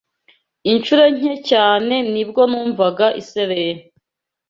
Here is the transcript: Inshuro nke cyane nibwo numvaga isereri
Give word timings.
Inshuro 0.71 1.03
nke 1.17 1.33
cyane 1.49 1.95
nibwo 2.11 2.41
numvaga 2.49 3.07
isereri 3.21 3.83